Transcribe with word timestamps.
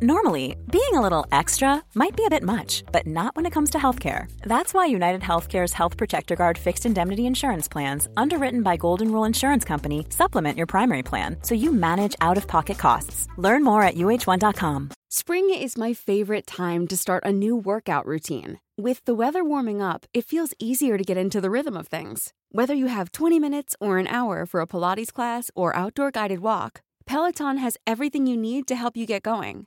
Normally, 0.00 0.54
being 0.70 0.94
a 0.94 1.00
little 1.00 1.26
extra 1.32 1.82
might 1.96 2.14
be 2.16 2.24
a 2.24 2.30
bit 2.30 2.44
much, 2.44 2.84
but 2.92 3.04
not 3.04 3.34
when 3.34 3.46
it 3.46 3.52
comes 3.52 3.70
to 3.70 3.78
healthcare. 3.78 4.30
That's 4.42 4.72
why 4.72 4.86
United 4.86 5.22
Healthcare's 5.22 5.72
Health 5.72 5.96
Protector 5.96 6.36
Guard 6.36 6.56
fixed 6.56 6.86
indemnity 6.86 7.26
insurance 7.26 7.66
plans, 7.66 8.08
underwritten 8.16 8.62
by 8.62 8.76
Golden 8.76 9.10
Rule 9.10 9.24
Insurance 9.24 9.64
Company, 9.64 10.06
supplement 10.10 10.56
your 10.56 10.68
primary 10.68 11.02
plan 11.02 11.38
so 11.42 11.56
you 11.56 11.72
manage 11.72 12.14
out 12.20 12.36
of 12.36 12.46
pocket 12.46 12.78
costs. 12.78 13.26
Learn 13.38 13.64
more 13.64 13.82
at 13.82 13.96
uh1.com. 13.96 14.90
Spring 15.08 15.52
is 15.52 15.76
my 15.76 15.94
favorite 15.94 16.46
time 16.46 16.86
to 16.86 16.96
start 16.96 17.24
a 17.26 17.32
new 17.32 17.56
workout 17.56 18.06
routine. 18.06 18.60
With 18.76 19.04
the 19.04 19.16
weather 19.16 19.42
warming 19.42 19.82
up, 19.82 20.06
it 20.14 20.24
feels 20.24 20.54
easier 20.60 20.96
to 20.96 21.02
get 21.02 21.16
into 21.16 21.40
the 21.40 21.50
rhythm 21.50 21.76
of 21.76 21.88
things. 21.88 22.32
Whether 22.52 22.74
you 22.74 22.86
have 22.86 23.10
20 23.10 23.40
minutes 23.40 23.74
or 23.80 23.98
an 23.98 24.06
hour 24.06 24.46
for 24.46 24.60
a 24.60 24.66
Pilates 24.68 25.12
class 25.12 25.50
or 25.56 25.74
outdoor 25.74 26.12
guided 26.12 26.38
walk, 26.38 26.82
Peloton 27.04 27.56
has 27.56 27.76
everything 27.84 28.28
you 28.28 28.36
need 28.36 28.68
to 28.68 28.76
help 28.76 28.96
you 28.96 29.04
get 29.04 29.24
going. 29.24 29.66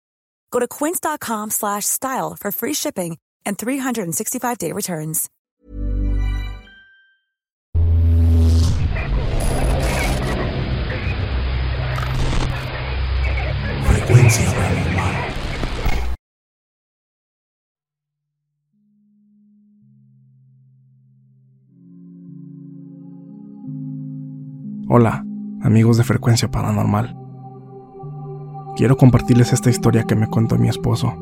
Go 0.51 0.59
to 0.59 0.67
quince.com 0.67 1.49
slash 1.49 1.85
style 1.85 2.35
for 2.39 2.51
free 2.51 2.73
shipping 2.73 3.17
and 3.45 3.57
365-day 3.57 4.71
returns. 4.73 5.29
Frecuencia 13.87 14.51
paranormal. 14.53 15.11
Hola, 24.89 25.23
amigos 25.61 25.97
de 25.97 26.03
Frecuencia 26.03 26.51
Paranormal. 26.51 27.20
Quiero 28.75 28.95
compartirles 28.97 29.53
esta 29.53 29.69
historia 29.69 30.05
que 30.05 30.15
me 30.15 30.27
contó 30.27 30.57
mi 30.57 30.69
esposo. 30.69 31.13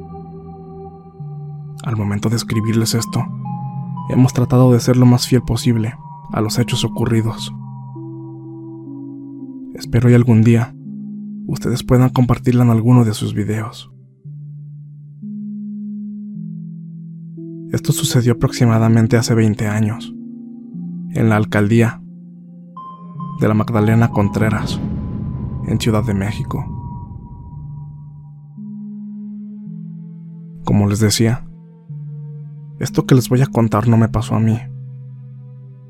Al 1.84 1.96
momento 1.96 2.30
de 2.30 2.36
escribirles 2.36 2.94
esto, 2.94 3.26
hemos 4.10 4.34
tratado 4.34 4.72
de 4.72 4.80
ser 4.80 4.98
lo 4.98 5.06
más 5.06 5.28
fiel 5.28 5.42
posible 5.42 5.96
a 6.32 6.42
los 6.42 6.60
hechos 6.60 6.84
ocurridos. 6.84 7.54
Espero 9.74 10.10
y 10.10 10.14
algún 10.14 10.44
día 10.44 10.76
ustedes 11.48 11.84
puedan 11.84 12.10
compartirla 12.10 12.64
en 12.64 12.70
alguno 12.70 13.04
de 13.06 13.14
sus 13.14 13.34
videos. 13.34 13.92
Esto 17.72 17.92
sucedió 17.92 18.34
aproximadamente 18.34 19.18
hace 19.18 19.34
20 19.34 19.68
años, 19.68 20.14
en 21.12 21.30
la 21.30 21.36
alcaldía 21.36 22.02
de 23.40 23.48
la 23.48 23.54
Magdalena 23.54 24.10
Contreras, 24.10 24.80
en 25.68 25.80
Ciudad 25.80 26.04
de 26.04 26.14
México. 26.14 26.79
Como 30.70 30.88
les 30.88 31.00
decía, 31.00 31.44
esto 32.78 33.08
que 33.08 33.16
les 33.16 33.28
voy 33.28 33.42
a 33.42 33.48
contar 33.48 33.88
no 33.88 33.98
me 33.98 34.08
pasó 34.08 34.36
a 34.36 34.40
mí, 34.40 34.60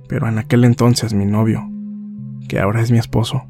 pero 0.07 0.29
en 0.29 0.37
aquel 0.37 0.63
entonces 0.63 1.13
mi 1.13 1.25
novio, 1.25 1.69
que 2.47 2.61
ahora 2.61 2.79
es 2.79 2.89
mi 2.89 2.97
esposo, 2.97 3.43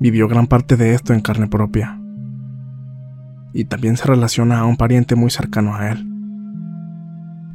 vivió 0.00 0.26
gran 0.26 0.48
parte 0.48 0.76
de 0.76 0.92
esto 0.92 1.12
en 1.12 1.20
carne 1.20 1.46
propia. 1.46 2.00
Y 3.52 3.66
también 3.66 3.96
se 3.96 4.08
relaciona 4.08 4.58
a 4.58 4.64
un 4.64 4.76
pariente 4.76 5.14
muy 5.14 5.30
cercano 5.30 5.76
a 5.76 5.92
él, 5.92 6.04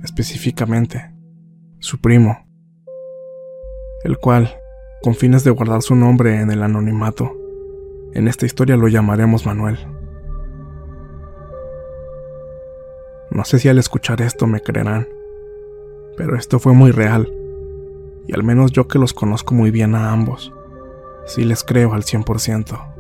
específicamente 0.02 1.14
su 1.80 2.00
primo, 2.00 2.48
el 4.06 4.18
cual, 4.20 4.56
con 5.02 5.16
fines 5.16 5.44
de 5.44 5.52
guardar 5.52 5.82
su 5.82 5.96
nombre 5.96 6.40
en 6.40 6.50
el 6.50 6.64
anonimato, 6.64 7.30
en 8.14 8.30
esta 8.30 8.46
historia 8.46 8.78
lo 8.78 8.88
llamaremos 8.88 9.46
Manuel. 9.46 9.93
No 13.34 13.44
sé 13.46 13.58
si 13.58 13.68
al 13.68 13.80
escuchar 13.80 14.22
esto 14.22 14.46
me 14.46 14.62
creerán, 14.62 15.08
pero 16.16 16.38
esto 16.38 16.60
fue 16.60 16.74
muy 16.74 16.92
real, 16.92 17.34
y 18.28 18.34
al 18.36 18.44
menos 18.44 18.72
yo 18.72 18.88
que 18.88 19.00
los 19.00 19.12
conozco 19.12 19.56
muy 19.56 19.72
bien 19.72 19.96
a 19.96 20.12
ambos, 20.12 20.54
sí 21.26 21.44
les 21.44 21.64
creo 21.64 21.96
al 21.96 22.04
100%. 22.04 22.94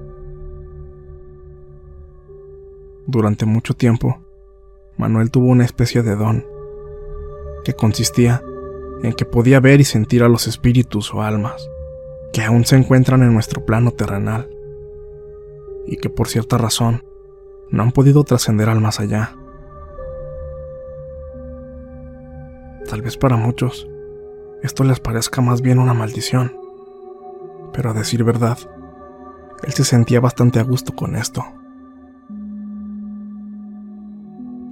Durante 3.06 3.46
mucho 3.46 3.76
tiempo, 3.76 4.24
Manuel 4.98 5.30
tuvo 5.30 5.50
una 5.50 5.66
especie 5.66 6.02
de 6.02 6.16
don, 6.16 6.44
que 7.64 7.76
consistía 7.76 8.42
en 9.04 9.14
que 9.14 9.26
podía 9.26 9.60
ver 9.60 9.82
y 9.82 9.84
sentir 9.84 10.24
a 10.24 10.30
los 10.30 10.48
espíritus 10.48 11.14
o 11.14 11.22
almas 11.22 11.70
que 12.32 12.42
aún 12.42 12.66
se 12.66 12.76
encuentran 12.76 13.22
en 13.22 13.36
nuestro 13.36 13.64
plano 13.68 13.92
terrenal, 13.92 14.50
y 15.86 15.98
que 15.98 16.10
por 16.10 16.28
cierta 16.28 16.58
razón 16.58 17.04
no 17.70 17.84
han 17.84 17.92
podido 17.92 18.24
trascender 18.24 18.68
al 18.68 18.82
más 18.82 19.00
allá. 19.00 19.38
Tal 22.94 23.02
vez 23.02 23.18
para 23.18 23.38
muchos 23.38 23.90
esto 24.62 24.84
les 24.84 25.00
parezca 25.00 25.42
más 25.42 25.64
bien 25.64 25.80
una 25.80 25.96
maldición, 25.96 26.52
pero 27.74 27.90
a 27.90 27.94
decir 27.94 28.24
verdad, 28.24 28.60
él 29.64 29.74
se 29.74 29.84
sentía 29.84 30.20
bastante 30.20 30.60
a 30.60 30.64
gusto 30.64 30.94
con 30.96 31.16
esto. 31.16 31.44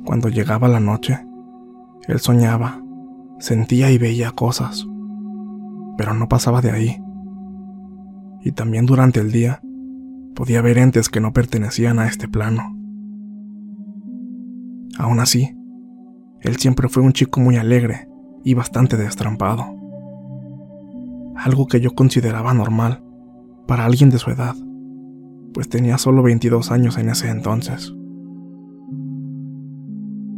Cuando 0.06 0.30
llegaba 0.30 0.68
la 0.68 0.80
noche, 0.80 1.26
él 2.08 2.20
soñaba, 2.20 2.80
sentía 3.40 3.90
y 3.90 3.98
veía 3.98 4.30
cosas, 4.30 4.86
pero 5.98 6.14
no 6.14 6.30
pasaba 6.30 6.62
de 6.62 6.70
ahí. 6.70 7.04
Y 8.44 8.52
también 8.52 8.86
durante 8.86 9.20
el 9.20 9.32
día 9.32 9.62
podía 10.36 10.62
ver 10.62 10.78
entes 10.78 11.10
que 11.10 11.22
no 11.22 11.34
pertenecían 11.34 11.98
a 11.98 12.06
este 12.06 12.28
plano. 12.28 12.78
Aún 15.00 15.20
así, 15.20 15.58
él 16.42 16.58
siempre 16.58 16.88
fue 16.88 17.02
un 17.02 17.14
chico 17.14 17.40
muy 17.40 17.58
alegre 17.58 18.11
y 18.44 18.54
bastante 18.54 18.98
destrampado. 18.98 19.66
Algo 21.36 21.68
que 21.68 21.82
yo 21.82 21.92
consideraba 21.92 22.54
normal 22.54 23.04
para 23.68 23.86
alguien 23.86 24.10
de 24.10 24.20
su 24.20 24.30
edad, 24.32 24.56
pues 25.54 25.70
tenía 25.70 25.98
solo 25.98 26.24
22 26.24 26.72
años 26.72 26.98
en 26.98 27.10
ese 27.10 27.30
entonces. 27.30 27.94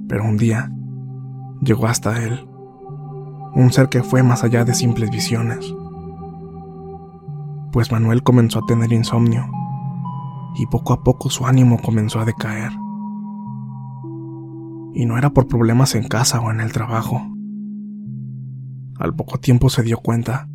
Pero 0.08 0.24
un 0.24 0.38
día 0.38 0.72
llegó 1.62 1.88
hasta 1.88 2.24
él, 2.24 2.48
un 3.56 3.72
ser 3.72 3.90
que 3.90 4.04
fue 4.04 4.24
más 4.24 4.44
allá 4.44 4.66
de 4.66 4.74
simples 4.74 5.10
visiones, 5.12 5.74
pues 7.72 7.92
Manuel 7.92 8.22
comenzó 8.22 8.60
a 8.60 8.66
tener 8.68 8.94
insomnio 8.94 9.50
y 10.56 10.68
poco 10.68 10.94
a 10.94 11.04
poco 11.04 11.30
su 11.30 11.46
ánimo 11.46 11.80
comenzó 11.82 12.20
a 12.20 12.26
decaer. 12.26 12.72
Y 14.94 15.06
no 15.06 15.18
era 15.18 15.32
por 15.32 15.48
problemas 15.48 15.96
en 15.96 16.08
casa 16.08 16.40
o 16.40 16.52
en 16.52 16.60
el 16.60 16.72
trabajo. 16.72 17.33
Al 19.04 19.14
poco 19.14 19.38
tiempo 19.38 19.70
se 19.70 19.84
dio 19.84 19.98
cuenta 19.98 20.48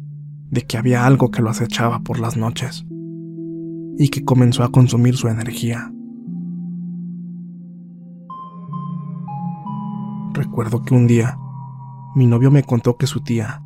de 0.51 0.63
que 0.63 0.79
había 0.79 1.05
algo 1.05 1.31
que 1.31 1.43
lo 1.43 1.51
acechaba 1.51 1.99
por 1.99 2.19
las 2.19 2.39
noches 2.39 2.87
y 3.99 4.09
que 4.09 4.25
comenzó 4.25 4.65
a 4.65 4.73
consumir 4.73 5.19
su 5.19 5.29
energía. 5.29 5.93
Recuerdo 10.33 10.83
que 10.83 10.95
un 10.95 11.07
día 11.07 11.39
mi 12.15 12.27
novio 12.27 12.51
me 12.51 12.63
contó 12.63 12.97
que 12.97 13.07
su 13.07 13.21
tía, 13.21 13.63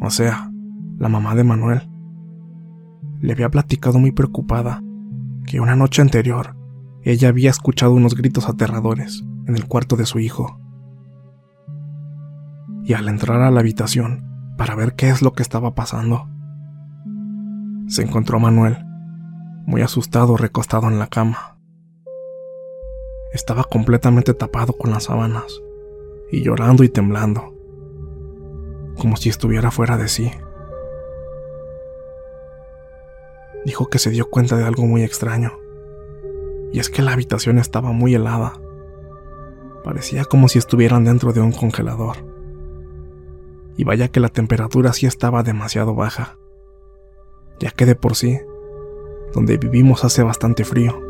o 0.00 0.08
sea, 0.08 0.50
la 0.96 1.10
mamá 1.10 1.34
de 1.34 1.44
Manuel, 1.44 1.90
le 3.20 3.34
había 3.34 3.50
platicado 3.50 3.98
muy 3.98 4.12
preocupada 4.12 4.82
que 5.44 5.60
una 5.60 5.76
noche 5.76 6.00
anterior 6.00 6.56
ella 7.02 7.28
había 7.28 7.50
escuchado 7.50 7.92
unos 7.92 8.14
gritos 8.14 8.48
aterradores 8.48 9.22
en 9.46 9.54
el 9.54 9.66
cuarto 9.66 9.96
de 9.96 10.06
su 10.06 10.18
hijo. 10.18 10.58
Y 12.88 12.94
al 12.94 13.06
entrar 13.06 13.42
a 13.42 13.50
la 13.50 13.60
habitación 13.60 14.24
para 14.56 14.74
ver 14.74 14.94
qué 14.94 15.10
es 15.10 15.20
lo 15.20 15.34
que 15.34 15.42
estaba 15.42 15.74
pasando, 15.74 16.26
se 17.86 18.00
encontró 18.00 18.40
Manuel, 18.40 18.78
muy 19.66 19.82
asustado 19.82 20.38
recostado 20.38 20.88
en 20.88 20.98
la 20.98 21.06
cama. 21.06 21.58
Estaba 23.34 23.64
completamente 23.64 24.32
tapado 24.32 24.72
con 24.72 24.90
las 24.90 25.04
sábanas 25.04 25.60
y 26.32 26.42
llorando 26.42 26.82
y 26.82 26.88
temblando, 26.88 27.54
como 28.96 29.18
si 29.18 29.28
estuviera 29.28 29.70
fuera 29.70 29.98
de 29.98 30.08
sí. 30.08 30.30
Dijo 33.66 33.90
que 33.90 33.98
se 33.98 34.08
dio 34.08 34.30
cuenta 34.30 34.56
de 34.56 34.64
algo 34.64 34.86
muy 34.86 35.02
extraño, 35.02 35.52
y 36.72 36.78
es 36.78 36.88
que 36.88 37.02
la 37.02 37.12
habitación 37.12 37.58
estaba 37.58 37.92
muy 37.92 38.14
helada, 38.14 38.54
Parecía 39.84 40.24
como 40.24 40.48
si 40.48 40.58
estuvieran 40.58 41.04
dentro 41.04 41.32
de 41.32 41.40
un 41.40 41.52
congelador. 41.52 42.27
Y 43.78 43.84
vaya 43.84 44.08
que 44.08 44.20
la 44.20 44.28
temperatura 44.28 44.92
sí 44.92 45.06
estaba 45.06 45.42
demasiado 45.42 45.94
baja, 45.94 46.36
ya 47.60 47.70
que 47.70 47.86
de 47.86 47.94
por 47.94 48.16
sí, 48.16 48.38
donde 49.32 49.56
vivimos 49.56 50.04
hace 50.04 50.22
bastante 50.22 50.64
frío, 50.64 51.00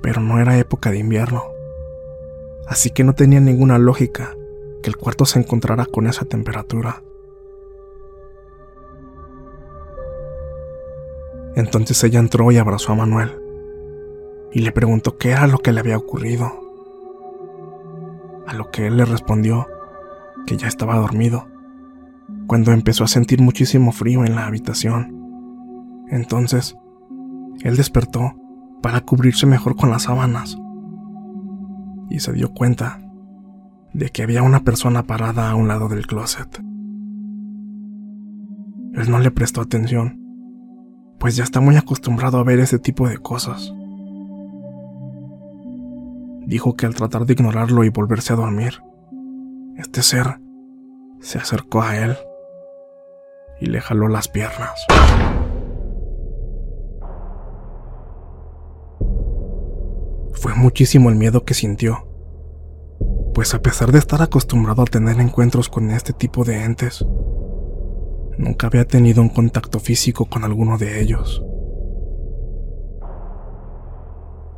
pero 0.00 0.20
no 0.20 0.40
era 0.40 0.56
época 0.56 0.90
de 0.90 0.98
invierno. 0.98 1.42
Así 2.66 2.90
que 2.90 3.04
no 3.04 3.14
tenía 3.14 3.40
ninguna 3.40 3.76
lógica 3.78 4.36
que 4.82 4.88
el 4.88 4.96
cuarto 4.96 5.26
se 5.26 5.40
encontrara 5.40 5.84
con 5.84 6.06
esa 6.06 6.24
temperatura. 6.24 7.02
Entonces 11.56 12.02
ella 12.04 12.20
entró 12.20 12.52
y 12.52 12.56
abrazó 12.56 12.92
a 12.92 12.94
Manuel 12.94 13.42
y 14.52 14.60
le 14.60 14.70
preguntó 14.70 15.18
qué 15.18 15.30
era 15.30 15.46
lo 15.46 15.58
que 15.58 15.72
le 15.72 15.80
había 15.80 15.96
ocurrido. 15.96 16.52
A 18.46 18.54
lo 18.54 18.70
que 18.70 18.86
él 18.86 18.96
le 18.96 19.04
respondió 19.04 19.66
que 20.48 20.56
ya 20.56 20.66
estaba 20.66 20.96
dormido, 20.96 21.46
cuando 22.46 22.72
empezó 22.72 23.04
a 23.04 23.08
sentir 23.08 23.42
muchísimo 23.42 23.92
frío 23.92 24.24
en 24.24 24.34
la 24.34 24.46
habitación. 24.46 26.06
Entonces, 26.08 26.74
él 27.60 27.76
despertó 27.76 28.32
para 28.80 29.02
cubrirse 29.02 29.44
mejor 29.44 29.76
con 29.76 29.90
las 29.90 30.04
sábanas 30.04 30.56
y 32.08 32.20
se 32.20 32.32
dio 32.32 32.54
cuenta 32.54 32.98
de 33.92 34.08
que 34.08 34.22
había 34.22 34.42
una 34.42 34.64
persona 34.64 35.02
parada 35.02 35.50
a 35.50 35.54
un 35.54 35.68
lado 35.68 35.90
del 35.90 36.06
closet. 36.06 36.58
Él 38.94 39.10
no 39.10 39.18
le 39.18 39.30
prestó 39.30 39.60
atención, 39.60 40.18
pues 41.18 41.36
ya 41.36 41.44
está 41.44 41.60
muy 41.60 41.76
acostumbrado 41.76 42.38
a 42.38 42.44
ver 42.44 42.58
ese 42.58 42.78
tipo 42.78 43.06
de 43.06 43.18
cosas. 43.18 43.74
Dijo 46.46 46.74
que 46.74 46.86
al 46.86 46.94
tratar 46.94 47.26
de 47.26 47.34
ignorarlo 47.34 47.84
y 47.84 47.90
volverse 47.90 48.32
a 48.32 48.36
dormir, 48.36 48.80
este 49.78 50.02
ser 50.02 50.40
se 51.20 51.38
acercó 51.38 51.82
a 51.82 51.96
él 51.96 52.16
y 53.60 53.66
le 53.66 53.80
jaló 53.80 54.08
las 54.08 54.26
piernas. 54.28 54.74
Fue 60.32 60.54
muchísimo 60.54 61.10
el 61.10 61.14
miedo 61.14 61.44
que 61.44 61.54
sintió, 61.54 62.08
pues 63.34 63.54
a 63.54 63.62
pesar 63.62 63.92
de 63.92 63.98
estar 63.98 64.20
acostumbrado 64.20 64.82
a 64.82 64.86
tener 64.86 65.20
encuentros 65.20 65.68
con 65.68 65.90
este 65.90 66.12
tipo 66.12 66.44
de 66.44 66.64
entes, 66.64 67.04
nunca 68.36 68.66
había 68.66 68.84
tenido 68.84 69.22
un 69.22 69.28
contacto 69.28 69.78
físico 69.78 70.24
con 70.24 70.44
alguno 70.44 70.76
de 70.76 71.00
ellos. 71.00 71.44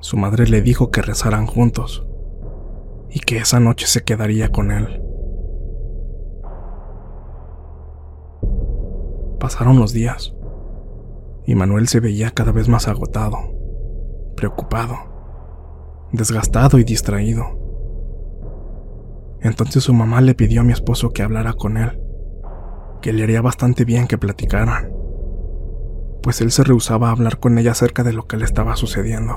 Su 0.00 0.16
madre 0.16 0.46
le 0.46 0.62
dijo 0.62 0.90
que 0.90 1.02
rezaran 1.02 1.46
juntos 1.46 2.06
y 3.10 3.20
que 3.20 3.36
esa 3.36 3.60
noche 3.60 3.86
se 3.86 4.02
quedaría 4.02 4.48
con 4.48 4.70
él. 4.70 5.09
Pasaron 9.40 9.80
los 9.80 9.92
días 9.92 10.34
y 11.44 11.56
Manuel 11.56 11.88
se 11.88 11.98
veía 11.98 12.30
cada 12.30 12.52
vez 12.52 12.68
más 12.68 12.86
agotado, 12.86 13.38
preocupado 14.36 15.10
desgastado 16.12 16.78
y 16.78 16.84
distraído. 16.84 17.44
Entonces 19.40 19.84
su 19.84 19.94
mamá 19.94 20.20
le 20.20 20.34
pidió 20.34 20.60
a 20.60 20.64
mi 20.64 20.72
esposo 20.72 21.10
que 21.10 21.22
hablara 21.22 21.54
con 21.54 21.76
él, 21.76 22.00
que 23.00 23.12
le 23.12 23.22
haría 23.22 23.40
bastante 23.40 23.84
bien 23.84 24.06
que 24.06 24.18
platicaran, 24.18 24.92
pues 26.22 26.40
él 26.40 26.50
se 26.50 26.64
rehusaba 26.64 27.08
a 27.08 27.12
hablar 27.12 27.38
con 27.38 27.58
ella 27.58 27.72
acerca 27.72 28.02
de 28.02 28.12
lo 28.12 28.26
que 28.26 28.36
le 28.36 28.44
estaba 28.44 28.76
sucediendo. 28.76 29.34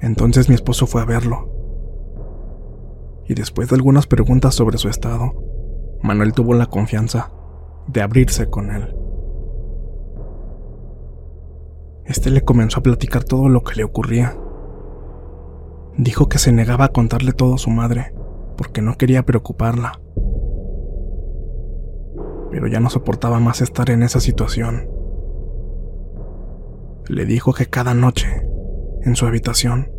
Entonces 0.00 0.48
mi 0.48 0.54
esposo 0.54 0.86
fue 0.86 1.02
a 1.02 1.06
verlo, 1.06 1.50
y 3.26 3.34
después 3.34 3.68
de 3.68 3.76
algunas 3.76 4.06
preguntas 4.06 4.54
sobre 4.54 4.76
su 4.78 4.88
estado, 4.88 5.32
Manuel 6.04 6.34
tuvo 6.34 6.52
la 6.52 6.66
confianza 6.66 7.30
de 7.86 8.02
abrirse 8.02 8.50
con 8.50 8.70
él. 8.70 8.94
Este 12.04 12.28
le 12.28 12.44
comenzó 12.44 12.80
a 12.80 12.82
platicar 12.82 13.24
todo 13.24 13.48
lo 13.48 13.62
que 13.62 13.76
le 13.76 13.84
ocurría. 13.84 14.36
Dijo 15.96 16.28
que 16.28 16.36
se 16.36 16.52
negaba 16.52 16.84
a 16.84 16.92
contarle 16.92 17.32
todo 17.32 17.54
a 17.54 17.58
su 17.58 17.70
madre, 17.70 18.12
porque 18.58 18.82
no 18.82 18.98
quería 18.98 19.22
preocuparla. 19.22 19.98
Pero 22.50 22.66
ya 22.66 22.80
no 22.80 22.90
soportaba 22.90 23.40
más 23.40 23.62
estar 23.62 23.88
en 23.88 24.02
esa 24.02 24.20
situación. 24.20 24.86
Le 27.08 27.24
dijo 27.24 27.54
que 27.54 27.64
cada 27.64 27.94
noche, 27.94 28.46
en 29.04 29.16
su 29.16 29.24
habitación, 29.24 29.90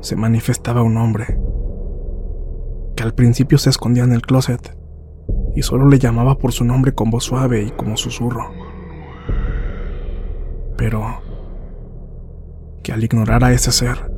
se 0.00 0.14
manifestaba 0.14 0.82
un 0.82 0.98
hombre, 0.98 1.40
que 2.94 3.02
al 3.02 3.14
principio 3.14 3.56
se 3.56 3.70
escondía 3.70 4.04
en 4.04 4.12
el 4.12 4.20
closet 4.20 4.76
y 5.56 5.62
solo 5.62 5.88
le 5.88 5.98
llamaba 5.98 6.38
por 6.38 6.52
su 6.52 6.64
nombre 6.64 6.94
con 6.94 7.10
voz 7.10 7.24
suave 7.24 7.62
y 7.62 7.70
como 7.70 7.96
susurro 7.96 8.52
pero 10.76 11.22
que 12.82 12.92
al 12.92 13.02
ignorar 13.02 13.42
a 13.42 13.52
ese 13.52 13.72
ser, 13.72 14.10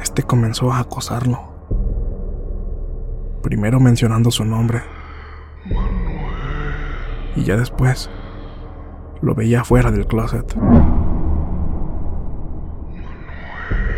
este 0.00 0.22
comenzó 0.22 0.72
a 0.72 0.78
acosarlo. 0.78 1.38
Primero 3.42 3.80
mencionando 3.80 4.30
su 4.30 4.44
nombre. 4.44 4.82
Y 7.36 7.44
ya 7.44 7.56
después 7.56 8.10
lo 9.20 9.34
veía 9.34 9.64
fuera 9.64 9.90
del 9.90 10.06
closet. 10.06 10.56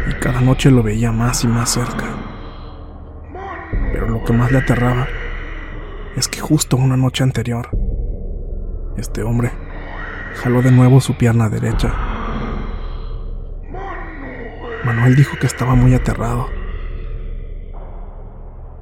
Y 0.09 0.15
cada 0.15 0.41
noche 0.41 0.71
lo 0.71 0.83
veía 0.83 1.13
más 1.13 1.45
y 1.45 1.49
más 1.49 1.71
cerca. 1.71 2.07
Pero 3.93 4.09
lo 4.09 4.25
que 4.25 4.33
más 4.33 4.51
le 4.51 4.59
aterraba 4.59 5.07
es 6.17 6.29
que 6.29 6.41
justo 6.41 6.77
una 6.77 6.97
noche 6.97 7.23
anterior, 7.25 7.69
este 8.97 9.23
hombre 9.23 9.51
jaló 10.35 10.63
de 10.63 10.73
nuevo 10.73 11.01
su 11.01 11.17
pierna 11.17 11.49
derecha. 11.49 11.95
Manuel 14.85 15.15
dijo 15.15 15.37
que 15.41 15.47
estaba 15.47 15.75
muy 15.75 15.95
aterrado, 15.95 16.47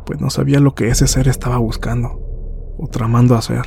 pues 0.07 0.21
no 0.21 0.31
sabía 0.31 0.61
lo 0.61 0.75
que 0.75 0.89
ese 0.89 1.07
ser 1.07 1.29
estaba 1.29 1.59
buscando 1.59 2.21
o 2.79 2.89
tramando 2.89 3.35
hacer, 3.35 3.65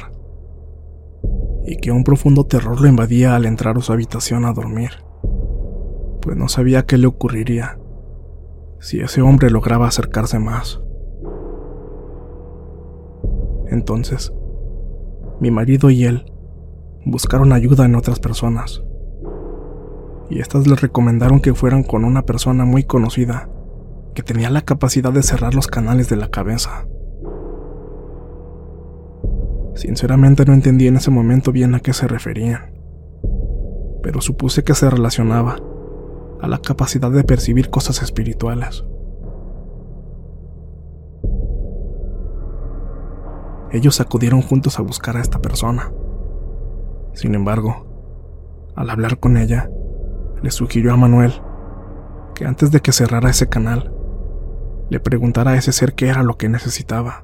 y 1.65 1.77
que 1.77 1.91
un 1.91 2.03
profundo 2.03 2.45
terror 2.45 2.81
lo 2.81 2.87
invadía 2.87 3.35
al 3.35 3.45
entrar 3.45 3.77
a 3.77 3.81
su 3.81 3.93
habitación 3.93 4.45
a 4.45 4.53
dormir, 4.53 4.91
pues 6.21 6.37
no 6.37 6.47
sabía 6.47 6.85
qué 6.85 6.97
le 6.97 7.07
ocurriría 7.07 7.77
si 8.79 8.99
ese 8.99 9.21
hombre 9.21 9.51
lograba 9.51 9.87
acercarse 9.87 10.39
más. 10.39 10.81
Entonces, 13.71 14.33
mi 15.39 15.49
marido 15.49 15.89
y 15.89 16.03
él 16.03 16.25
buscaron 17.05 17.53
ayuda 17.53 17.85
en 17.85 17.95
otras 17.95 18.19
personas. 18.19 18.83
Y 20.29 20.39
estas 20.39 20.67
les 20.67 20.81
recomendaron 20.81 21.39
que 21.39 21.53
fueran 21.53 21.83
con 21.83 22.05
una 22.05 22.23
persona 22.23 22.65
muy 22.65 22.83
conocida, 22.83 23.49
que 24.13 24.23
tenía 24.23 24.49
la 24.49 24.61
capacidad 24.61 25.11
de 25.11 25.23
cerrar 25.23 25.55
los 25.55 25.67
canales 25.67 26.09
de 26.09 26.17
la 26.17 26.29
cabeza. 26.29 26.85
Sinceramente 29.75 30.45
no 30.45 30.53
entendí 30.53 30.87
en 30.87 30.97
ese 30.97 31.09
momento 31.09 31.53
bien 31.53 31.73
a 31.73 31.79
qué 31.79 31.93
se 31.93 32.07
referían, 32.07 32.73
pero 34.03 34.19
supuse 34.19 34.63
que 34.63 34.75
se 34.75 34.89
relacionaba 34.89 35.57
a 36.41 36.47
la 36.47 36.59
capacidad 36.59 37.09
de 37.09 37.23
percibir 37.23 37.69
cosas 37.69 38.01
espirituales. 38.01 38.83
Ellos 43.71 44.01
acudieron 44.01 44.41
juntos 44.41 44.79
a 44.79 44.81
buscar 44.81 45.15
a 45.17 45.21
esta 45.21 45.39
persona. 45.39 45.91
Sin 47.13 47.35
embargo, 47.35 47.87
al 48.75 48.89
hablar 48.89 49.19
con 49.19 49.37
ella, 49.37 49.69
le 50.41 50.51
sugirió 50.51 50.93
a 50.93 50.97
Manuel 50.97 51.33
que 52.35 52.45
antes 52.45 52.71
de 52.71 52.81
que 52.81 52.91
cerrara 52.91 53.29
ese 53.29 53.47
canal, 53.47 53.93
le 54.89 54.99
preguntara 54.99 55.51
a 55.51 55.55
ese 55.55 55.71
ser 55.71 55.93
qué 55.93 56.09
era 56.09 56.23
lo 56.23 56.35
que 56.35 56.49
necesitaba, 56.49 57.23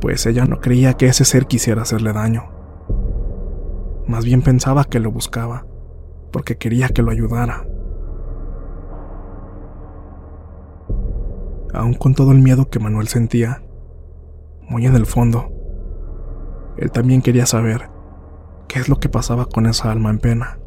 pues 0.00 0.24
ella 0.26 0.44
no 0.44 0.60
creía 0.60 0.94
que 0.94 1.06
ese 1.06 1.24
ser 1.24 1.46
quisiera 1.46 1.82
hacerle 1.82 2.12
daño. 2.12 2.44
Más 4.06 4.24
bien 4.24 4.42
pensaba 4.42 4.84
que 4.84 5.00
lo 5.00 5.10
buscaba, 5.10 5.66
porque 6.30 6.58
quería 6.58 6.90
que 6.90 7.02
lo 7.02 7.10
ayudara. 7.10 7.66
Aun 11.72 11.94
con 11.94 12.14
todo 12.14 12.30
el 12.30 12.38
miedo 12.38 12.68
que 12.68 12.78
Manuel 12.78 13.08
sentía, 13.08 13.63
muy 14.68 14.86
en 14.86 14.96
el 14.96 15.06
fondo, 15.06 15.52
él 16.76 16.90
también 16.90 17.22
quería 17.22 17.46
saber 17.46 17.90
qué 18.68 18.80
es 18.80 18.88
lo 18.88 18.98
que 18.98 19.08
pasaba 19.08 19.46
con 19.46 19.66
esa 19.66 19.90
alma 19.90 20.10
en 20.10 20.18
pena, 20.18 20.58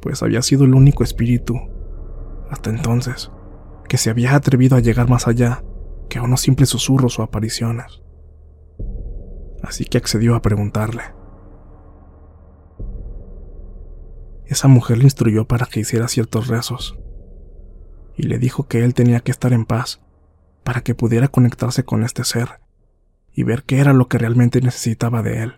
pues 0.00 0.22
había 0.22 0.42
sido 0.42 0.64
el 0.64 0.74
único 0.74 1.04
espíritu, 1.04 1.56
hasta 2.50 2.70
entonces, 2.70 3.30
que 3.88 3.98
se 3.98 4.10
había 4.10 4.34
atrevido 4.34 4.76
a 4.76 4.80
llegar 4.80 5.08
más 5.08 5.26
allá 5.26 5.64
que 6.08 6.18
a 6.18 6.22
unos 6.22 6.40
simples 6.40 6.68
susurros 6.68 7.18
o 7.18 7.22
apariciones. 7.22 8.02
Así 9.62 9.84
que 9.84 9.98
accedió 9.98 10.34
a 10.34 10.42
preguntarle. 10.42 11.02
Esa 14.46 14.68
mujer 14.68 14.98
le 14.98 15.04
instruyó 15.04 15.46
para 15.46 15.66
que 15.66 15.80
hiciera 15.80 16.06
ciertos 16.06 16.48
rezos 16.48 16.98
y 18.14 18.24
le 18.24 18.38
dijo 18.38 18.68
que 18.68 18.84
él 18.84 18.92
tenía 18.94 19.20
que 19.20 19.30
estar 19.30 19.52
en 19.52 19.64
paz 19.64 20.03
para 20.64 20.80
que 20.80 20.94
pudiera 20.94 21.28
conectarse 21.28 21.84
con 21.84 22.02
este 22.02 22.24
ser 22.24 22.60
y 23.32 23.44
ver 23.44 23.64
qué 23.64 23.78
era 23.78 23.92
lo 23.92 24.08
que 24.08 24.18
realmente 24.18 24.60
necesitaba 24.60 25.22
de 25.22 25.42
él. 25.42 25.56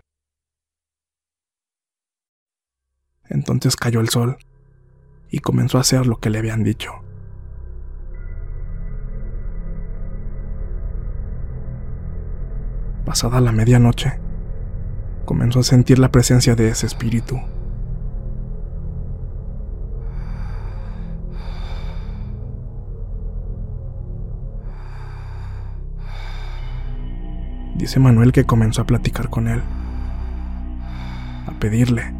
Entonces 3.29 3.75
cayó 3.75 3.99
el 3.99 4.09
sol 4.09 4.37
y 5.29 5.39
comenzó 5.39 5.77
a 5.77 5.81
hacer 5.81 6.05
lo 6.05 6.19
que 6.19 6.29
le 6.29 6.39
habían 6.39 6.63
dicho. 6.63 6.91
Pasada 13.05 13.39
la 13.39 13.53
medianoche, 13.53 14.19
comenzó 15.25 15.59
a 15.59 15.63
sentir 15.63 15.99
la 15.99 16.11
presencia 16.11 16.55
de 16.55 16.69
ese 16.69 16.85
espíritu. 16.85 17.39
Dice 27.77 27.99
Manuel 27.99 28.31
que 28.31 28.45
comenzó 28.45 28.81
a 28.81 28.87
platicar 28.87 29.29
con 29.29 29.47
él, 29.47 29.61
a 31.47 31.51
pedirle 31.59 32.13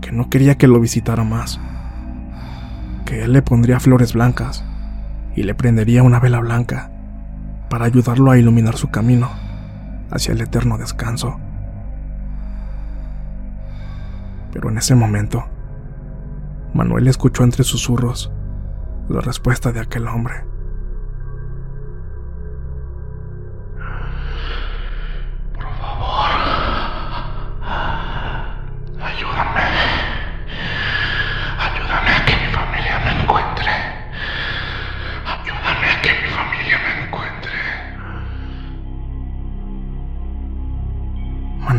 que 0.00 0.10
no 0.10 0.28
quería 0.28 0.56
que 0.56 0.66
lo 0.66 0.80
visitara 0.80 1.22
más, 1.22 1.60
que 3.04 3.22
él 3.22 3.32
le 3.32 3.42
pondría 3.42 3.78
flores 3.78 4.12
blancas 4.12 4.64
y 5.36 5.44
le 5.44 5.54
prendería 5.54 6.02
una 6.02 6.18
vela 6.18 6.40
blanca 6.40 6.90
para 7.70 7.84
ayudarlo 7.84 8.30
a 8.30 8.38
iluminar 8.38 8.76
su 8.76 8.88
camino 8.88 9.30
hacia 10.10 10.32
el 10.32 10.40
eterno 10.40 10.78
descanso. 10.78 11.38
Pero 14.52 14.70
en 14.70 14.78
ese 14.78 14.94
momento, 14.94 15.44
Manuel 16.74 17.06
escuchó 17.08 17.44
entre 17.44 17.62
susurros 17.62 18.32
la 19.08 19.20
respuesta 19.20 19.70
de 19.70 19.80
aquel 19.80 20.08
hombre. 20.08 20.44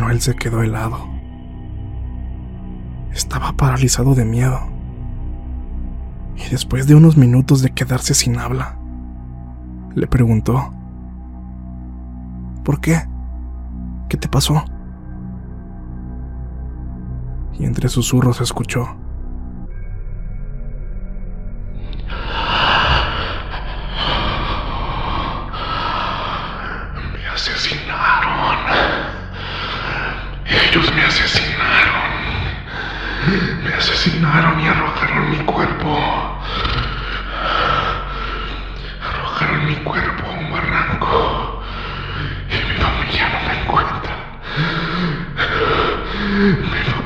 Manuel 0.08 0.22
se 0.22 0.36
quedó 0.36 0.62
helado. 0.62 1.06
Estaba 3.12 3.52
paralizado 3.52 4.14
de 4.14 4.24
miedo. 4.24 4.58
Y 6.34 6.48
después 6.48 6.86
de 6.86 6.94
unos 6.94 7.18
minutos 7.18 7.60
de 7.60 7.72
quedarse 7.72 8.14
sin 8.14 8.38
habla, 8.38 8.78
le 9.94 10.06
preguntó, 10.06 10.72
¿Por 12.64 12.80
qué? 12.80 13.02
¿Qué 14.08 14.16
te 14.16 14.28
pasó? 14.28 14.64
Y 17.58 17.66
entre 17.66 17.90
susurros 17.90 18.40
escuchó. 18.40 18.88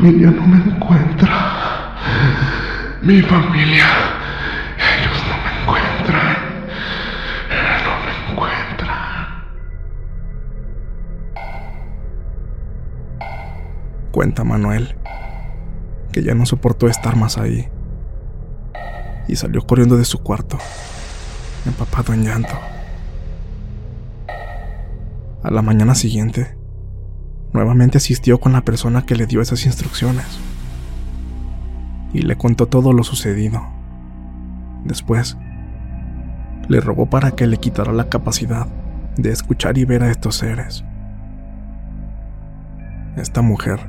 Familia 0.03 0.31
no 0.33 0.45
me 0.49 0.57
encuentra. 0.57 1.95
Mi 3.03 3.23
familia. 3.23 3.87
Ellos 4.77 5.25
no 5.29 5.37
me 5.45 5.51
encuentran. 5.63 6.37
No 7.85 7.93
me 8.05 8.13
encuentran. 8.33 9.13
Cuenta 14.11 14.43
Manuel 14.43 14.97
que 16.13 16.25
ya 16.25 16.35
no 16.35 16.47
soportó 16.47 16.89
estar 16.89 17.15
más 17.15 17.39
ahí 17.39 17.69
y 19.29 19.37
salió 19.37 19.65
corriendo 19.65 19.97
de 19.97 20.05
su 20.05 20.21
cuarto, 20.21 20.59
empapado 21.65 22.13
en 22.13 22.25
llanto. 22.25 22.59
A 25.45 25.51
la 25.53 25.63
mañana 25.63 25.95
siguiente, 25.95 26.57
nuevamente 27.53 27.99
asistió 27.99 28.41
con 28.41 28.53
la 28.53 28.63
persona 28.63 29.03
que 29.03 29.15
le 29.15 29.27
dio 29.27 29.41
esas 29.41 29.67
instrucciones 29.67 30.27
y 32.13 32.23
le 32.23 32.37
contó 32.37 32.67
todo 32.67 32.93
lo 32.93 33.05
sucedido. 33.05 33.63
Después, 34.85 35.37
le 36.69 36.81
rogó 36.81 37.07
para 37.07 37.33
que 37.33 37.47
le 37.47 37.59
quitara 37.59 37.93
la 37.93 38.09
capacidad 38.09 38.67
de 39.17 39.31
escuchar 39.31 39.79
y 39.79 39.85
ver 39.85 40.03
a 40.03 40.11
estos 40.11 40.37
seres. 40.37 40.85
Esta 43.17 43.43
mujer 43.43 43.81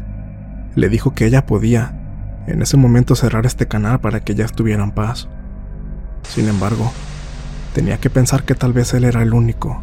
le 0.75 0.89
dijo 0.89 1.13
que 1.13 1.25
ella 1.25 1.45
podía 1.45 1.99
en 2.47 2.61
ese 2.61 2.77
momento 2.77 3.15
cerrar 3.15 3.45
este 3.45 3.67
canal 3.67 4.01
para 4.01 4.19
que 4.19 4.33
ella 4.33 4.45
estuviera 4.45 4.83
en 4.83 4.91
paz. 4.91 5.29
Sin 6.23 6.47
embargo, 6.49 6.91
tenía 7.73 7.97
que 7.97 8.09
pensar 8.09 8.43
que 8.43 8.55
tal 8.55 8.73
vez 8.73 8.93
él 8.93 9.05
era 9.05 9.21
el 9.21 9.33
único 9.33 9.81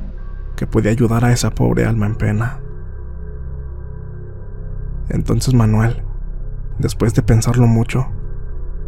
que 0.57 0.67
podía 0.67 0.91
ayudar 0.91 1.25
a 1.25 1.33
esa 1.33 1.51
pobre 1.51 1.87
alma 1.87 2.07
en 2.07 2.17
pena. 2.17 2.61
Entonces 5.11 5.55
Manuel, 5.55 6.05
después 6.79 7.15
de 7.15 7.23
pensarlo 7.23 7.67
mucho, 7.67 8.07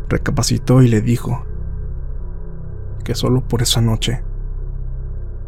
recapacitó 0.08 0.80
y 0.80 0.88
le 0.88 1.00
dijo 1.00 1.44
que 3.04 3.16
solo 3.16 3.46
por 3.46 3.60
esa 3.60 3.80
noche 3.80 4.22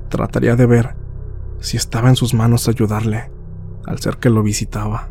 trataría 0.08 0.56
de 0.56 0.66
ver 0.66 0.96
si 1.60 1.76
estaba 1.76 2.08
en 2.08 2.16
sus 2.16 2.34
manos 2.34 2.68
ayudarle 2.68 3.30
al 3.86 4.00
ser 4.00 4.16
que 4.16 4.30
lo 4.30 4.42
visitaba. 4.42 5.10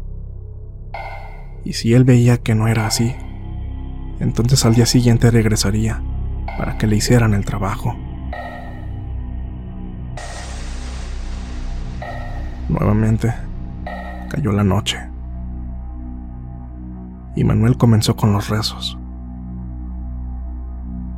Y 1.63 1.73
si 1.73 1.93
él 1.93 2.03
veía 2.03 2.39
que 2.39 2.55
no 2.55 2.67
era 2.67 2.85
así, 2.85 3.15
entonces 4.19 4.65
al 4.65 4.75
día 4.75 4.85
siguiente 4.85 5.31
regresaría 5.31 6.03
para 6.57 6.77
que 6.77 6.87
le 6.87 6.97
hicieran 6.97 7.33
el 7.33 7.45
trabajo. 7.45 7.95
Nuevamente 12.67 13.33
cayó 14.29 14.51
la 14.51 14.63
noche 14.65 15.12
y 17.35 17.43
Manuel 17.43 17.77
comenzó 17.77 18.15
con 18.15 18.33
los 18.33 18.49
rezos. 18.49 18.97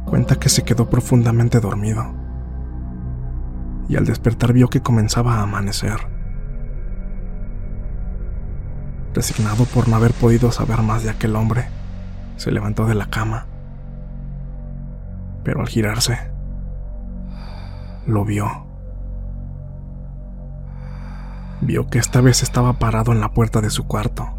Cuenta 0.05 0.35
que 0.35 0.49
se 0.49 0.63
quedó 0.63 0.89
profundamente 0.89 1.59
dormido 1.59 2.25
y 3.87 3.97
al 3.97 4.05
despertar 4.05 4.53
vio 4.53 4.69
que 4.69 4.81
comenzaba 4.81 5.35
a 5.35 5.43
amanecer. 5.43 5.99
Resignado 9.13 9.65
por 9.65 9.87
no 9.87 9.95
haber 9.95 10.13
podido 10.13 10.51
saber 10.51 10.81
más 10.81 11.03
de 11.03 11.09
aquel 11.09 11.35
hombre, 11.35 11.67
se 12.35 12.51
levantó 12.51 12.85
de 12.85 12.95
la 12.95 13.09
cama. 13.09 13.47
Pero 15.43 15.61
al 15.61 15.67
girarse, 15.67 16.17
lo 18.05 18.25
vio. 18.25 18.65
Vio 21.61 21.87
que 21.87 21.99
esta 21.99 22.19
vez 22.21 22.43
estaba 22.43 22.73
parado 22.73 23.11
en 23.11 23.21
la 23.21 23.31
puerta 23.31 23.61
de 23.61 23.69
su 23.69 23.87
cuarto. 23.87 24.29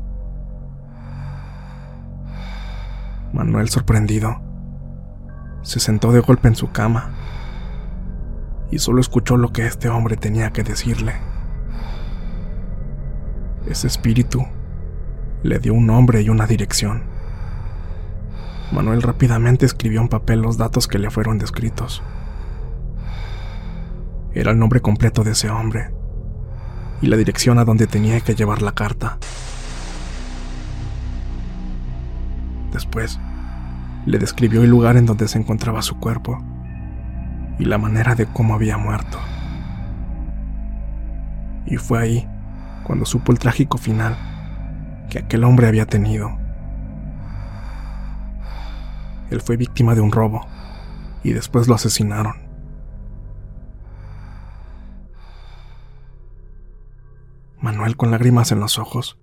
Manuel, 3.37 3.69
sorprendido, 3.69 4.40
se 5.61 5.78
sentó 5.78 6.11
de 6.11 6.21
golpe 6.21 6.49
en 6.49 6.55
su 6.55 6.73
cama 6.73 7.11
y 8.71 8.78
solo 8.78 8.99
escuchó 8.99 9.37
lo 9.37 9.52
que 9.52 9.66
este 9.66 9.90
hombre 9.90 10.16
tenía 10.16 10.52
que 10.55 10.62
decirle. 10.62 11.12
Ese 13.66 13.88
espíritu 13.88 14.47
le 15.43 15.59
dio 15.59 15.75
un 15.75 15.87
nombre 15.87 16.23
y 16.23 16.31
una 16.31 16.47
dirección. 16.47 17.02
Manuel 18.73 19.02
rápidamente 19.02 19.66
escribió 19.66 20.00
en 20.00 20.09
papel 20.09 20.40
los 20.40 20.57
datos 20.57 20.88
que 20.88 20.99
le 20.99 21.11
fueron 21.11 21.37
descritos. 21.37 22.02
Era 24.33 24.52
el 24.52 24.59
nombre 24.59 24.81
completo 24.81 25.25
de 25.25 25.33
ese 25.33 25.50
hombre 25.50 25.90
y 27.02 27.09
la 27.09 27.19
dirección 27.19 27.59
a 27.59 27.66
donde 27.66 27.87
tenía 27.87 28.19
que 28.23 28.35
llevar 28.35 28.62
la 28.62 28.73
carta. 28.73 29.19
Después, 32.73 33.19
le 34.07 34.19
describió 34.19 34.63
el 34.63 34.71
lugar 34.71 34.97
en 34.97 35.07
donde 35.07 35.29
se 35.29 35.39
encontraba 35.39 35.83
su 35.83 35.99
cuerpo 35.99 36.39
y 37.59 37.65
la 37.65 37.79
manera 37.79 38.15
de 38.15 38.27
cómo 38.27 38.55
había 38.55 38.79
muerto. 38.79 39.19
Y 41.67 41.77
fue 41.77 41.99
ahí 42.01 42.29
cuando 42.85 43.05
supo 43.05 43.33
el 43.33 43.39
trágico 43.39 43.79
final 43.79 44.17
que 45.11 45.19
aquel 45.19 45.45
hombre 45.45 45.67
había 45.67 45.87
tenido. 45.87 46.39
Él 49.31 49.41
fue 49.41 49.57
víctima 49.57 49.95
de 49.95 50.01
un 50.01 50.13
robo 50.13 50.47
y 51.25 51.33
después 51.33 51.67
lo 51.67 51.75
asesinaron. 51.75 52.35
Manuel, 57.61 57.97
con 57.97 58.13
lágrimas 58.13 58.53
en 58.53 58.61
los 58.61 58.79
ojos, 58.79 59.19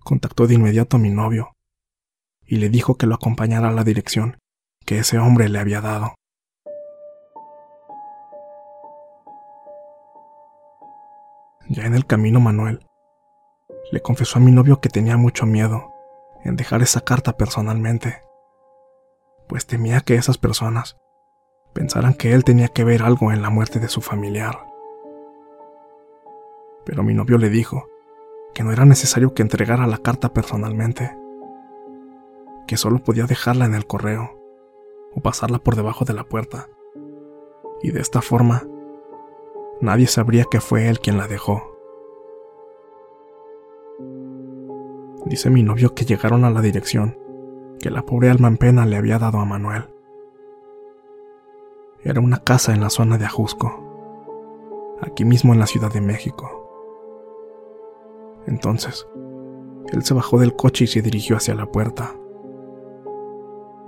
contactó 0.00 0.48
de 0.48 0.54
inmediato 0.54 0.96
a 0.96 1.00
mi 1.00 1.10
novio 1.10 1.55
y 2.46 2.56
le 2.56 2.68
dijo 2.68 2.96
que 2.96 3.06
lo 3.06 3.14
acompañara 3.14 3.68
a 3.68 3.72
la 3.72 3.84
dirección 3.84 4.38
que 4.84 4.98
ese 4.98 5.18
hombre 5.18 5.48
le 5.48 5.58
había 5.58 5.80
dado. 5.80 6.14
Ya 11.68 11.84
en 11.84 11.94
el 11.94 12.06
camino, 12.06 12.38
Manuel 12.40 12.86
le 13.92 14.00
confesó 14.00 14.38
a 14.38 14.42
mi 14.42 14.50
novio 14.50 14.80
que 14.80 14.88
tenía 14.88 15.16
mucho 15.16 15.46
miedo 15.46 15.92
en 16.44 16.56
dejar 16.56 16.82
esa 16.82 17.00
carta 17.00 17.36
personalmente, 17.36 18.22
pues 19.48 19.66
temía 19.66 20.00
que 20.00 20.14
esas 20.14 20.38
personas 20.38 20.96
pensaran 21.72 22.14
que 22.14 22.32
él 22.32 22.44
tenía 22.44 22.68
que 22.68 22.84
ver 22.84 23.02
algo 23.02 23.32
en 23.32 23.42
la 23.42 23.50
muerte 23.50 23.80
de 23.80 23.88
su 23.88 24.00
familiar. 24.00 24.66
Pero 26.84 27.02
mi 27.02 27.14
novio 27.14 27.38
le 27.38 27.50
dijo 27.50 27.88
que 28.54 28.64
no 28.64 28.72
era 28.72 28.84
necesario 28.84 29.34
que 29.34 29.42
entregara 29.42 29.86
la 29.86 29.98
carta 29.98 30.32
personalmente, 30.32 31.16
que 32.66 32.76
solo 32.76 32.98
podía 32.98 33.26
dejarla 33.26 33.64
en 33.64 33.74
el 33.74 33.86
correo 33.86 34.38
o 35.14 35.20
pasarla 35.20 35.58
por 35.58 35.76
debajo 35.76 36.04
de 36.04 36.14
la 36.14 36.24
puerta, 36.24 36.68
y 37.82 37.90
de 37.90 38.00
esta 38.00 38.20
forma 38.20 38.64
nadie 39.80 40.06
sabría 40.06 40.44
que 40.50 40.60
fue 40.60 40.88
él 40.88 41.00
quien 41.00 41.18
la 41.18 41.26
dejó. 41.28 41.76
Dice 45.24 45.50
mi 45.50 45.62
novio 45.62 45.94
que 45.94 46.04
llegaron 46.04 46.44
a 46.44 46.50
la 46.50 46.60
dirección 46.60 47.18
que 47.80 47.90
la 47.90 48.02
pobre 48.02 48.30
alma 48.30 48.48
en 48.48 48.56
pena 48.56 48.86
le 48.86 48.96
había 48.96 49.18
dado 49.18 49.38
a 49.38 49.44
Manuel. 49.44 49.84
Era 52.02 52.20
una 52.20 52.38
casa 52.38 52.72
en 52.72 52.80
la 52.80 52.90
zona 52.90 53.18
de 53.18 53.24
Ajusco, 53.24 54.96
aquí 55.00 55.24
mismo 55.24 55.52
en 55.52 55.58
la 55.58 55.66
Ciudad 55.66 55.92
de 55.92 56.00
México. 56.00 56.62
Entonces, 58.46 59.08
él 59.92 60.04
se 60.04 60.14
bajó 60.14 60.38
del 60.38 60.54
coche 60.54 60.84
y 60.84 60.86
se 60.86 61.02
dirigió 61.02 61.36
hacia 61.36 61.54
la 61.54 61.66
puerta. 61.66 62.14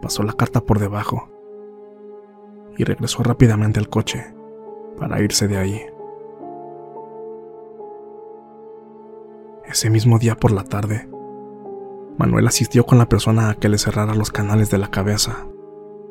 Pasó 0.01 0.23
la 0.23 0.33
carta 0.33 0.61
por 0.61 0.79
debajo 0.79 1.29
y 2.77 2.85
regresó 2.85 3.23
rápidamente 3.23 3.81
al 3.81 3.89
coche 3.89 4.35
para 4.99 5.21
irse 5.21 5.49
de 5.49 5.57
ahí. 5.57 5.83
Ese 9.65 9.91
mismo 9.91 10.19
día 10.19 10.35
por 10.35 10.51
la 10.51 10.65
tarde, 10.65 11.09
Manuel 12.17 12.47
asistió 12.47 12.87
con 12.87 12.99
la 12.99 13.09
persona 13.09 13.51
a 13.51 13.55
que 13.55 13.69
le 13.69 13.79
cerrara 13.79 14.15
los 14.15 14.31
canales 14.31 14.71
de 14.71 14.79
la 14.79 14.91
cabeza, 14.91 15.47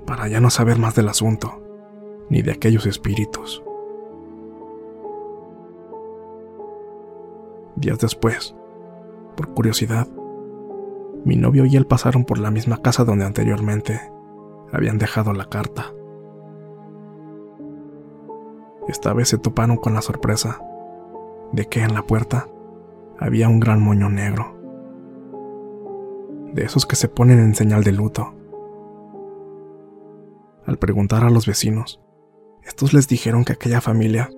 para 0.06 0.27
ya 0.27 0.39
no 0.39 0.50
saber 0.50 0.77
más 0.77 0.96
del 0.96 1.10
asunto, 1.10 1.62
ni 2.29 2.41
de 2.41 2.51
aquellos 2.51 2.86
espíritus. 2.86 3.63
Días 7.75 8.00
después, 8.00 8.56
por 9.36 9.53
curiosidad, 9.53 10.08
mi 11.27 11.36
novio 11.36 11.65
y 11.65 11.75
él 11.75 11.86
pasaron 11.86 12.24
por 12.24 12.39
la 12.39 12.51
misma 12.51 12.81
casa 12.81 13.03
donde 13.03 13.25
anteriormente 13.25 14.00
habían 14.72 14.98
dejado 14.98 15.34
la 15.34 15.46
carta. 15.46 15.93
Esta 18.88 19.13
vez 19.13 19.27
se 19.27 19.38
toparon 19.38 19.75
con 19.75 19.93
la 19.93 20.01
sorpresa 20.01 20.62
de 21.51 21.65
que 21.65 21.84
en 21.84 21.93
la 21.93 22.03
puerta 22.03 22.48
había 23.19 23.50
un 23.50 23.60
gran 23.60 23.81
moño 23.81 24.10
negro 24.10 24.55
de 26.53 26.63
esos 26.63 26.86
que 26.86 26.96
se 26.96 27.10
ponen 27.10 27.39
en 27.39 27.55
señal 27.55 27.84
de 27.84 27.91
luto. 27.91 28.34
Al 30.65 30.77
preguntar 30.77 31.25
a 31.25 31.29
los 31.29 31.46
vecinos, 31.46 32.01
estos 32.63 32.93
les 32.93 33.10
dijeron 33.10 33.43
que 33.43 33.53
aquella 33.53 33.81
familia 33.81 34.29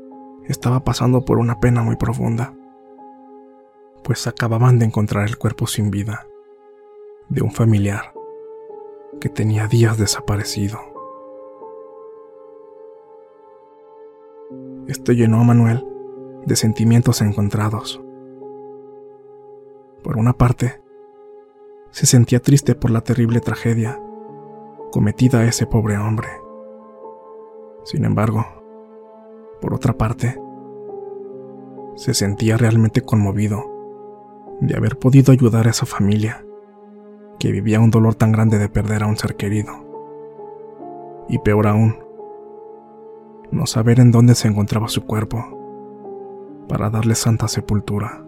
estaba 0.48 0.84
pasando 0.84 1.24
por 1.24 1.38
una 1.38 1.60
pena 1.60 1.84
muy 1.84 1.98
profunda, 1.98 2.56
pues 4.04 4.26
acababan 4.26 4.80
de 4.80 4.86
encontrar 4.86 5.28
el 5.28 5.38
cuerpo 5.38 5.68
sin 5.68 5.92
vida 5.92 6.26
de 7.30 7.44
un 7.44 7.52
familiar 7.52 8.14
que 9.22 9.30
tenía 9.30 9.68
días 9.68 9.98
desaparecido. 9.98 10.80
Esto 14.88 15.12
llenó 15.12 15.42
a 15.42 15.44
Manuel 15.44 15.86
de 16.46 16.56
sentimientos 16.56 17.22
encontrados. 17.22 18.02
Por 20.04 20.18
una 20.18 20.34
parte, 20.34 20.82
se 21.92 22.08
sentía 22.08 22.40
triste 22.40 22.74
por 22.74 22.90
la 22.90 23.02
terrible 23.02 23.42
tragedia 23.42 24.02
cometida 24.92 25.40
a 25.40 25.46
ese 25.46 25.68
pobre 25.68 25.98
hombre. 25.98 26.30
Sin 27.84 28.06
embargo, 28.06 28.46
por 29.62 29.76
otra 29.76 29.94
parte, 29.94 30.42
se 31.96 32.14
sentía 32.14 32.58
realmente 32.58 33.02
conmovido 33.02 33.64
de 34.62 34.76
haber 34.76 34.98
podido 34.98 35.32
ayudar 35.32 35.68
a 35.68 35.72
esa 35.72 35.86
familia 35.86 36.46
que 37.40 37.52
vivía 37.52 37.80
un 37.80 37.90
dolor 37.90 38.16
tan 38.16 38.32
grande 38.32 38.58
de 38.58 38.70
perder 38.70 39.04
a 39.04 39.08
un 39.08 39.18
ser 39.18 39.36
querido. 39.36 39.72
Y 41.30 41.40
peor 41.40 41.68
aún, 41.68 42.00
no 43.52 43.66
saber 43.66 44.00
en 44.00 44.12
dónde 44.12 44.36
se 44.36 44.48
encontraba 44.48 44.90
su 44.90 45.06
cuerpo 45.06 45.58
para 46.68 46.90
darle 46.90 47.16
santa 47.16 47.48
sepultura. 47.48 48.24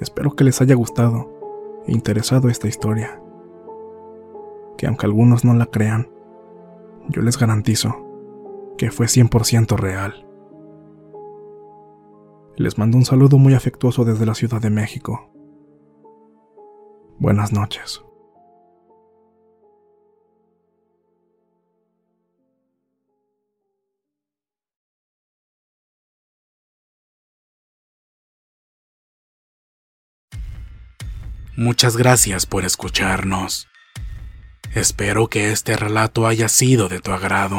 Espero 0.00 0.34
que 0.34 0.44
les 0.44 0.60
haya 0.60 0.74
gustado 0.74 1.30
e 1.86 1.92
interesado 1.92 2.48
esta 2.48 2.66
historia. 2.66 3.20
Que 4.76 4.86
aunque 4.86 5.06
algunos 5.06 5.44
no 5.44 5.54
la 5.54 5.66
crean, 5.66 6.08
yo 7.08 7.22
les 7.22 7.38
garantizo 7.38 8.04
que 8.76 8.90
fue 8.90 9.06
100% 9.06 9.76
real. 9.76 10.26
Les 12.56 12.78
mando 12.78 12.96
un 12.96 13.04
saludo 13.04 13.36
muy 13.36 13.54
afectuoso 13.54 14.04
desde 14.04 14.26
la 14.26 14.34
Ciudad 14.34 14.60
de 14.60 14.70
México. 14.70 15.28
Buenas 17.18 17.52
noches. 17.52 18.00
Muchas 31.56 31.96
gracias 31.96 32.46
por 32.46 32.64
escucharnos. 32.64 33.68
Espero 34.74 35.28
que 35.28 35.50
este 35.50 35.76
relato 35.76 36.26
haya 36.26 36.48
sido 36.48 36.88
de 36.88 37.00
tu 37.00 37.12
agrado. 37.12 37.58